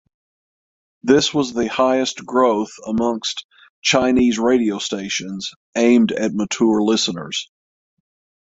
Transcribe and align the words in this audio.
This 1.03 1.31
was 1.31 1.53
the 1.53 1.67
highest 1.69 2.25
growth 2.25 2.71
amongst 2.87 3.45
Chinese 3.83 4.39
radio 4.39 4.79
stations 4.79 5.51
aimed 5.75 6.11
at 6.11 6.33
mature 6.33 6.81
listeners. 6.81 7.47